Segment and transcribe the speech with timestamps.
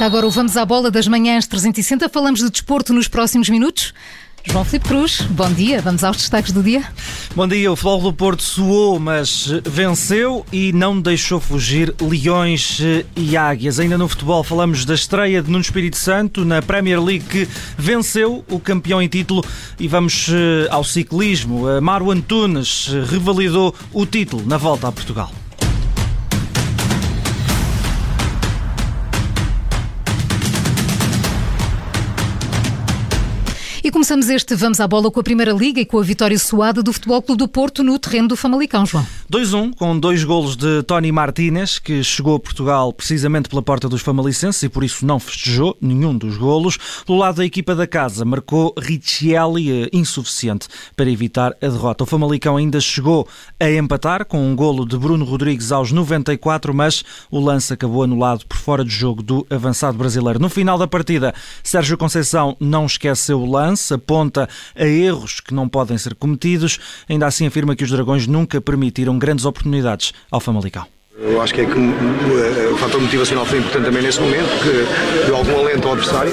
[0.00, 2.08] Arranca agora o Vamos à Bola das Manhãs 360.
[2.08, 3.92] Falamos de desporto nos próximos minutos.
[4.42, 5.82] João Filipe Cruz, bom dia.
[5.82, 6.82] Vamos aos destaques do dia.
[7.36, 7.70] Bom dia.
[7.70, 12.80] O Futebol do Porto suou, mas venceu e não deixou fugir leões
[13.14, 13.78] e águias.
[13.78, 18.42] Ainda no futebol falamos da estreia de Nuno Espírito Santo na Premier League que venceu
[18.48, 19.44] o campeão em título
[19.78, 21.66] e vamos eh, ao ciclismo.
[21.82, 25.30] Maru Antunes revalidou o título na volta a Portugal.
[33.90, 36.80] E começamos este Vamos à Bola com a Primeira Liga e com a vitória suada
[36.80, 39.04] do Futebol Clube do Porto no terreno do Famalicão, João.
[39.30, 44.02] 2-1, com dois golos de Tony Martínez, que chegou a Portugal precisamente pela porta dos
[44.02, 46.76] famalicenses e por isso não festejou nenhum dos golos.
[47.06, 50.66] Do lado da equipa da casa, marcou Riccielli, eh, insuficiente
[50.96, 52.02] para evitar a derrota.
[52.02, 53.28] O Famalicão ainda chegou
[53.60, 58.44] a empatar com um golo de Bruno Rodrigues aos 94, mas o lance acabou anulado
[58.46, 60.40] por fora de jogo do avançado brasileiro.
[60.40, 65.68] No final da partida, Sérgio Conceição não esqueceu o lance, aponta a erros que não
[65.68, 70.99] podem ser cometidos, ainda assim afirma que os Dragões nunca permitiram grandes oportunidades ao Famalicão.
[71.22, 75.36] Eu acho que é que o, fator motivacional foi importante também nesse momento, que deu
[75.36, 76.32] algum alento ao adversário,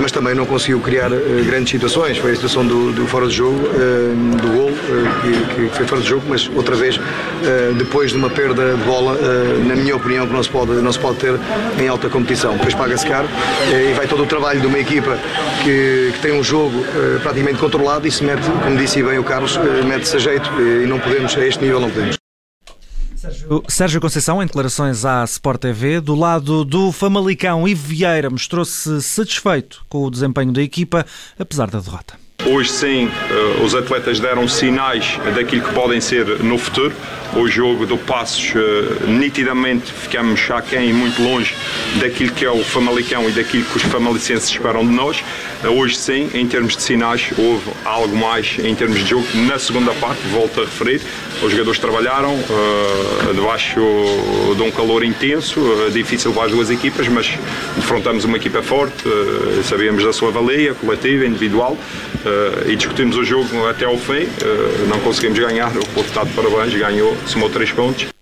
[0.00, 2.16] mas também não conseguiu criar uh, grandes situações.
[2.16, 6.08] Foi a situação do, do fora de jogo, do gol, uh, que, foi fora de
[6.08, 9.18] jogo, mas outra vez, uh, depois de uma perda de bola,
[9.66, 11.38] na minha opinião, que não se pode, não se pode ter
[11.78, 12.54] em alta competição.
[12.54, 13.28] Depois paga-se caro
[13.70, 15.18] e vai todo o trabalho de uma equipa
[15.62, 16.82] que, que tem um jogo
[17.22, 20.98] praticamente controlado e se mete, como disse bem o Carlos, mete-se a jeito e não
[20.98, 22.21] podemos, a este nível não podemos.
[23.22, 29.00] Sérgio, Sérgio Conceição, em declarações à Sport TV, do lado do Famalicão, Ivo Vieira mostrou-se
[29.00, 31.06] satisfeito com o desempenho da equipa,
[31.38, 32.14] apesar da derrota.
[32.44, 36.92] Hoje sim, eh, os atletas deram sinais daquilo que podem ser no futuro.
[37.34, 41.54] O jogo do Passos, eh, nitidamente ficamos aquém muito longe
[41.98, 45.24] daquilo que é o Famalicão e daquilo que os famalicenses esperam de nós.
[45.64, 49.26] Eh, hoje sim, em termos de sinais, houve algo mais em termos de jogo.
[49.46, 51.00] Na segunda parte, volto a referir,
[51.42, 52.38] os jogadores trabalharam
[53.34, 53.80] debaixo
[54.54, 55.60] de um calor intenso,
[55.92, 57.30] difícil para as duas equipas, mas
[57.76, 59.04] defrontamos uma equipa forte,
[59.64, 61.76] sabíamos da sua valia coletiva, individual
[62.24, 64.24] uh, e discutimos o jogo até ao fim.
[64.24, 68.21] Uh, não conseguimos ganhar, o está de parabéns, ganhou, somou três pontos.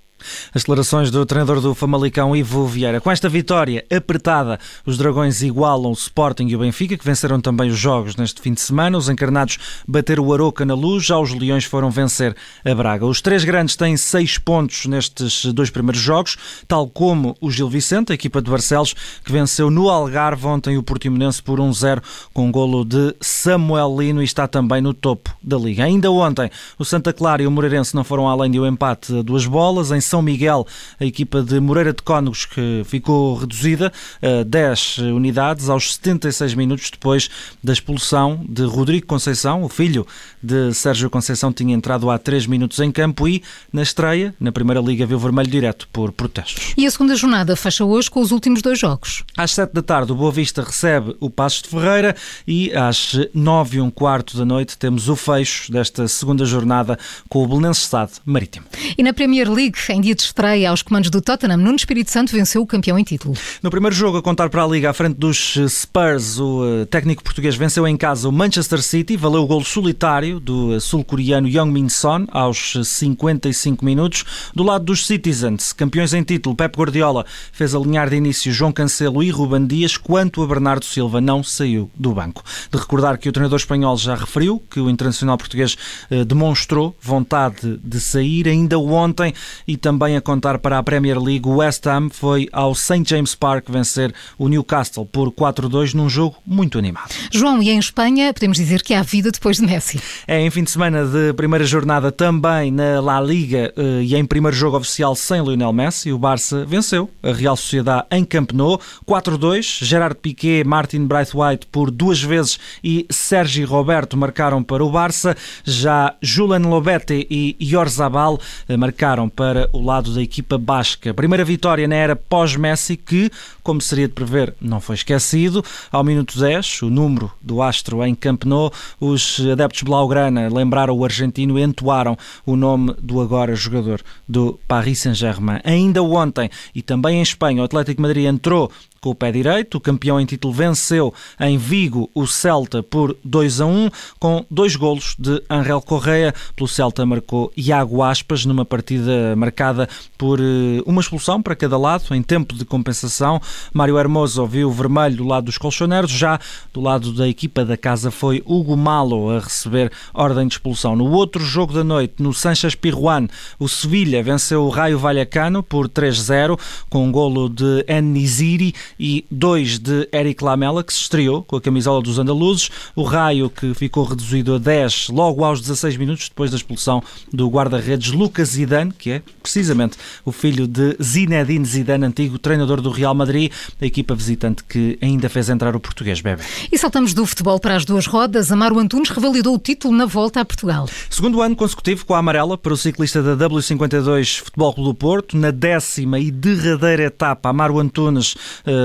[0.53, 3.01] As declarações do treinador do Famalicão, Ivo Vieira.
[3.01, 7.71] Com esta vitória apertada, os Dragões igualam o Sporting e o Benfica, que venceram também
[7.71, 8.99] os jogos neste fim de semana.
[8.99, 12.35] Os encarnados bateram o Aroca na luz, já os Leões foram vencer
[12.65, 13.07] a Braga.
[13.07, 18.11] Os três grandes têm seis pontos nestes dois primeiros jogos, tal como o Gil Vicente,
[18.11, 18.95] a equipa de Barcelos,
[19.25, 22.03] que venceu no Algarve ontem o Portimonense por 1-0
[22.35, 25.85] com um golo de Samuel Lino e está também no topo da Liga.
[25.85, 29.23] Ainda ontem, o Santa Clara e o Moreirense não foram além de um empate a
[29.23, 29.93] duas bolas.
[29.93, 35.69] Em são Miguel, a equipa de Moreira de Cónegos, que ficou reduzida a 10 unidades
[35.69, 37.31] aos 76 minutos depois
[37.63, 40.07] da expulsão de Rodrigo Conceição, o filho
[40.43, 43.43] de Sérgio Conceição, tinha entrado há 3 minutos em campo e,
[43.73, 46.75] na estreia, na Primeira Liga, viu vermelho direto por protestos.
[46.77, 49.25] E a segunda jornada fecha hoje com os últimos dois jogos.
[49.37, 53.77] Às 7 da tarde, o Boa Vista recebe o Passos de Ferreira e às 9
[53.77, 58.11] e um quarto da noite temos o fecho desta segunda jornada com o Belenenses Estado
[58.25, 58.67] Marítimo.
[58.99, 62.11] E na Premier League, em em dia de estreia aos comandos do Tottenham, Nuno Espírito
[62.11, 63.35] Santo venceu o campeão em título.
[63.63, 67.23] No primeiro jogo a contar para a Liga à frente dos Spurs, o eh, técnico
[67.23, 71.73] português venceu em casa o Manchester City, valeu o gol solitário do eh, sul-coreano Young
[71.73, 74.25] Min Son aos 55 minutos.
[74.55, 79.23] Do lado dos Citizens, campeões em título, Pep Guardiola fez alinhar de início João Cancelo
[79.23, 82.45] e Ruban Dias, quanto a Bernardo Silva não saiu do banco.
[82.71, 85.77] De recordar que o treinador espanhol já referiu que o internacional português
[86.09, 89.35] eh, demonstrou vontade de sair ainda ontem
[89.67, 93.03] e também a contar para a Premier League, o West Ham foi ao St.
[93.07, 97.11] James Park vencer o Newcastle por 4-2 num jogo muito animado.
[97.33, 99.99] João, e em Espanha podemos dizer que há vida depois de Messi.
[100.27, 104.25] É, em fim de semana de primeira jornada também na La Liga eh, e em
[104.27, 108.79] primeiro jogo oficial sem Lionel Messi, o Barça venceu a Real Sociedade em Camp Nou
[109.09, 109.83] 4-2.
[109.83, 115.35] Gerard Piqué, Martin Braithwaite por duas vezes e Sergi Roberto marcaram para o Barça.
[115.65, 121.15] Já Julian Lobete e Yorzabal eh, marcaram para o lado da equipa basca.
[121.15, 123.31] Primeira vitória na era pós-Messi, que,
[123.63, 125.65] como seria de prever, não foi esquecido.
[125.91, 131.05] Ao minuto 10, o número do Astro em Camp Nou, os adeptos Blaugrana lembraram o
[131.05, 135.61] argentino e entoaram o nome do agora jogador do Paris Saint-Germain.
[135.65, 139.77] Ainda ontem, e também em Espanha, o Atlético Madrid entrou com o pé direito.
[139.77, 144.77] O campeão em título venceu em Vigo o Celta por 2 a 1, com dois
[144.77, 146.35] golos de Angel Correia.
[146.55, 149.89] Pelo Celta marcou Iago Aspas numa partida marcada
[150.19, 153.41] por eh, uma expulsão para cada lado em tempo de compensação.
[153.73, 156.39] Mário Hermoso viu vermelho do lado dos colchoneiros, já
[156.73, 160.95] do lado da equipa da casa foi Hugo Malo a receber ordem de expulsão.
[160.95, 165.89] No outro jogo da noite, no Sanches Pirruan, o Sevilha venceu o Raio Vallecano por
[165.89, 166.59] 3-0
[166.89, 171.61] com um golo de Enniziri e dois de Eric Lamela, que se estreou com a
[171.61, 172.71] camisola dos andaluzes.
[172.95, 177.03] O Raio que ficou reduzido a 10 logo aos 16 minutos depois da expulsão
[177.33, 182.91] do guarda-redes Lucas Zidane, que é precisamente o filho de Zinedine Zidane, antigo treinador do
[182.91, 183.51] Real Madrid,
[183.81, 186.43] a equipa visitante que ainda fez entrar o português Bebe.
[186.71, 188.53] E saltamos do futebol para as duas rodas.
[188.53, 190.87] Amaro Antunes revalidou o título na volta a Portugal.
[191.09, 195.37] Segundo ano consecutivo com a amarela para o ciclista da W52 Futebol Clube do Porto,
[195.37, 198.35] na décima e derradeira etapa, Amaro Antunes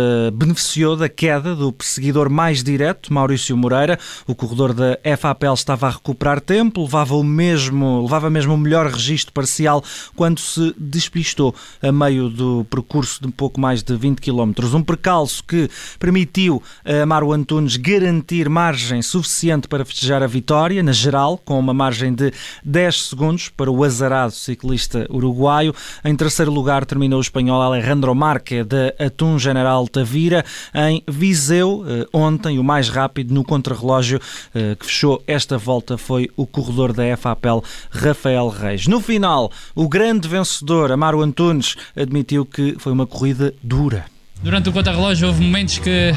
[0.06, 3.98] uh, beneficiou da queda do perseguidor mais direto, Maurício Moreira.
[4.28, 8.88] O corredor da FAPL estava a recuperar tempo, levava o mesmo, levava mesmo o melhor
[8.88, 9.84] registro parcial
[10.16, 14.52] quando se despistou a meio do percurso de pouco mais de 20 km.
[14.74, 15.70] Um percalço que
[16.00, 21.74] permitiu a Amaro Antunes garantir margem suficiente para festejar a vitória, na geral, com uma
[21.74, 22.32] margem de
[22.64, 25.74] 10 segundos para o azarado ciclista uruguaio.
[26.04, 30.44] Em terceiro lugar terminou o espanhol Alejandro Marque da Atum General Tavira.
[30.74, 34.20] Em Viseu, eh, ontem, o mais rápido no contrarrelógio
[34.54, 38.88] eh, que fechou esta volta foi o corredor da FAPEL, Rafael Reis.
[38.88, 44.06] No final, o grande vencedor, Amaro Antunes, admitiu que foi uma corrida dura.
[44.44, 46.12] Durante o contrarrelógio houve momentos que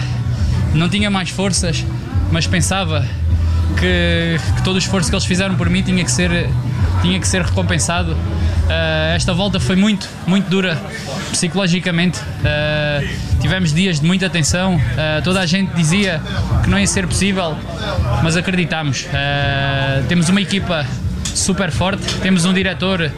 [0.74, 1.84] não tinha mais forças,
[2.32, 3.06] mas pensava
[3.78, 6.50] que, que, todo o esforço que eles fizeram por mim tinha que ser,
[7.00, 8.16] tinha que ser recompensado.
[8.68, 10.78] Uh, esta volta foi muito, muito dura
[11.30, 12.18] psicologicamente.
[12.20, 14.76] Uh, tivemos dias de muita tensão.
[14.76, 16.20] Uh, toda a gente dizia
[16.62, 17.56] que não ia ser possível,
[18.22, 19.06] mas acreditamos.
[20.06, 20.86] temos uma equipa
[21.24, 23.10] super forte, temos um diretor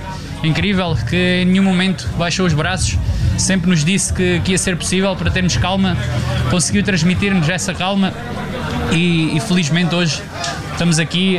[0.44, 2.96] incrível que em nenhum momento baixou os braços
[3.36, 5.96] sempre nos disse que, que ia ser possível para termos calma,
[6.50, 8.12] conseguiu transmitir-nos essa calma
[8.92, 10.22] e, e felizmente hoje
[10.72, 11.38] estamos aqui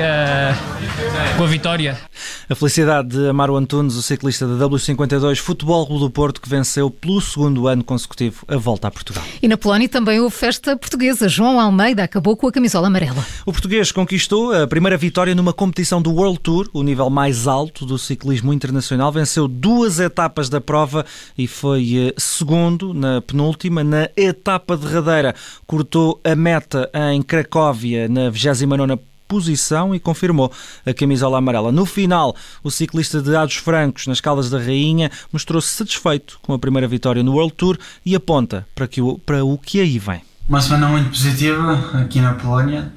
[1.38, 2.11] com a vitória.
[2.52, 6.90] A felicidade de Amaro Antunes, o ciclista da W52 Futebol Clube do Porto, que venceu
[6.90, 9.24] pelo segundo ano consecutivo a volta a Portugal.
[9.42, 11.30] E na Polónia também houve festa portuguesa.
[11.30, 13.26] João Almeida acabou com a camisola amarela.
[13.46, 17.86] O português conquistou a primeira vitória numa competição do World Tour, o nível mais alto
[17.86, 19.14] do ciclismo internacional.
[19.14, 21.06] Venceu duas etapas da prova
[21.38, 23.82] e foi eh, segundo na penúltima.
[23.82, 25.34] Na etapa derradeira,
[25.66, 29.00] cortou a meta em Cracóvia, na 29
[29.32, 30.52] posição e confirmou
[30.86, 31.72] a camisola amarela.
[31.72, 36.60] No final, o ciclista de Ados Francos, nas Caldas da Rainha, mostrou-se satisfeito com a
[36.60, 40.22] primeira vitória no World Tour e aponta para, que o, para o que aí vem.
[40.50, 42.92] Uma semana muito positiva aqui na Polónia.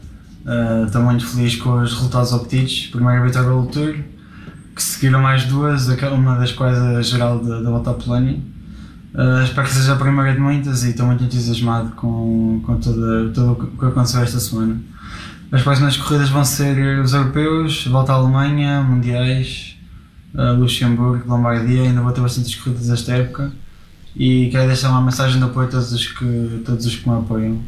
[0.44, 2.88] Uh, estou muito feliz com os resultados obtidos.
[2.88, 3.94] Primeira vitória World Tour,
[4.74, 8.40] que seguiram mais duas, uma das quais a geral da, Volta à Polónia.
[9.14, 13.52] Uh, espero que seja a primeira de muitas e estou muito entusiasmado com, com tudo
[13.52, 14.93] o que aconteceu esta semana.
[15.54, 19.76] As próximas corridas vão ser os europeus, volta à Alemanha, mundiais,
[20.34, 23.52] uh, Luxemburgo, Lombardia, ainda vou ter bastantes corridas esta época
[24.16, 27.16] e quero deixar uma mensagem de apoio a todos os que, todos os que me
[27.16, 27.62] apoiam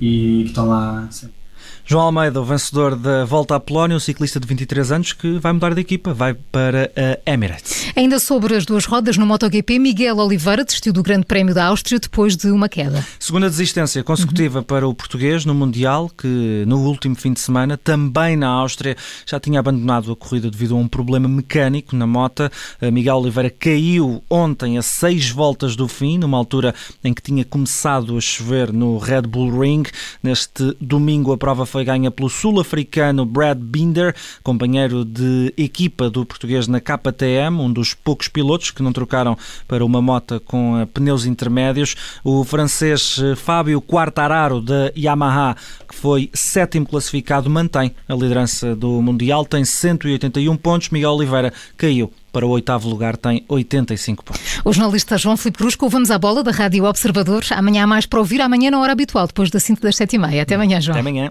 [0.00, 1.39] e que estão lá sempre.
[1.84, 5.52] João Almeida, o vencedor da Volta à Polónia, um ciclista de 23 anos que vai
[5.52, 7.90] mudar de equipa, vai para a Emirates.
[7.96, 11.98] Ainda sobre as duas rodas no MotoGP, Miguel Oliveira desistiu do Grande Prémio da Áustria
[11.98, 13.04] depois de uma queda.
[13.18, 14.64] Segunda desistência consecutiva uhum.
[14.64, 18.96] para o português no Mundial, que no último fim de semana, também na Áustria,
[19.26, 22.50] já tinha abandonado a corrida devido a um problema mecânico na moto.
[22.92, 28.16] Miguel Oliveira caiu ontem a seis voltas do fim, numa altura em que tinha começado
[28.16, 29.84] a chover no Red Bull Ring.
[30.22, 36.68] Neste domingo a prova foi ganha pelo sul-africano Brad Binder, companheiro de equipa do português
[36.68, 41.26] na KTM, um dos poucos pilotos que não trocaram para uma moto com eh, pneus
[41.26, 41.96] intermédios.
[42.22, 45.56] O francês eh, Fábio Quartararo da Yamaha,
[45.88, 50.90] que foi sétimo classificado, mantém a liderança do Mundial, tem 181 pontos.
[50.90, 54.60] Miguel Oliveira caiu para o oitavo lugar tem 85 pontos.
[54.64, 57.44] O jornalista João Filipe Brusco, vamos à bola da Rádio Observador.
[57.50, 60.18] Amanhã há mais para ouvir, amanhã na hora habitual, depois das 5 das 7 e
[60.18, 60.42] meia.
[60.42, 60.98] Até amanhã, João.
[60.98, 61.30] Até amanhã.